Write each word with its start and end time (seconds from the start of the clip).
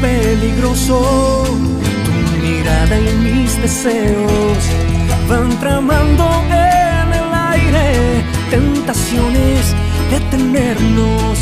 peligroso. 0.00 1.44
Tu 2.04 2.12
mirada 2.40 2.98
y 2.98 3.14
mis 3.22 3.60
deseos 3.60 4.58
van 5.28 5.50
tramando 5.60 6.24
en 6.50 7.12
el 7.12 7.34
aire 7.52 8.24
tentaciones 8.50 9.74
de 10.10 10.20
tenernos. 10.30 11.38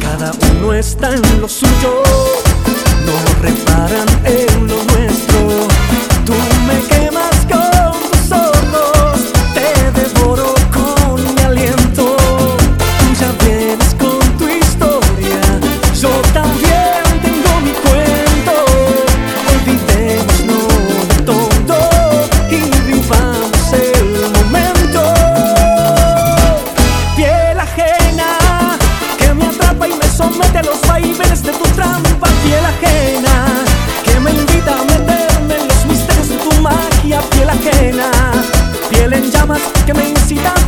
Cada 0.00 0.32
uno 0.52 0.74
está 0.74 1.14
en 1.14 1.40
lo 1.40 1.48
suyo, 1.48 2.02
no 3.06 3.42
reparan 3.42 4.08
en 4.24 4.66
lo 4.66 4.78
nuestro. 4.92 5.68
Tú 6.26 6.34
me 6.66 6.78
quemas 6.90 7.36
con 7.50 7.92
tus 8.10 8.32
ojos, 8.32 9.20
te 9.54 10.00
devoro 10.00 10.54
con 10.72 11.34
mi 11.34 11.42
aliento. 11.42 12.16
Ya 13.20 13.30
vienes 13.44 13.94
con 13.94 14.19
Que 39.84 39.92
me 39.94 40.04
necesitaba 40.12 40.59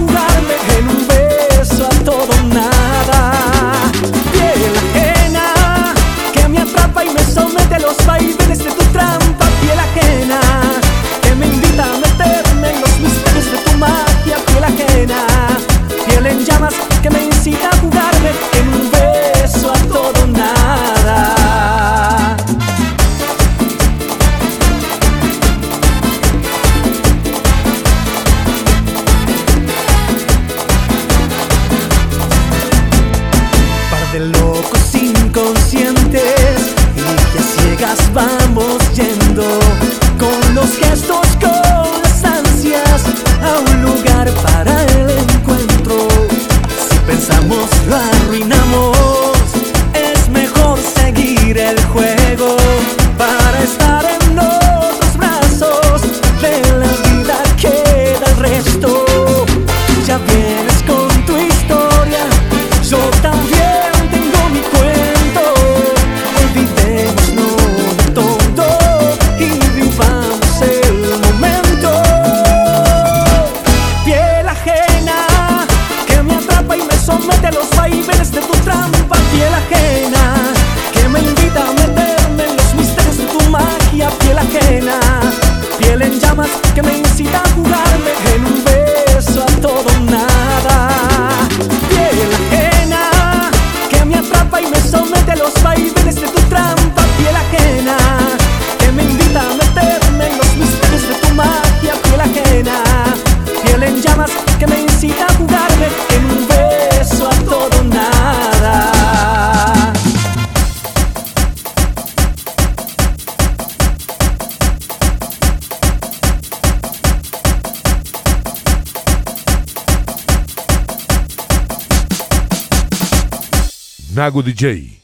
Nago 124.15 124.43
DJ. 124.43 125.02